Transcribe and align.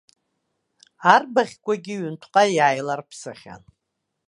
Арбаӷьқәагьы 1.13 1.95
ҩынтәҟа 2.01 2.43
иааиларԥсахьан. 2.57 3.61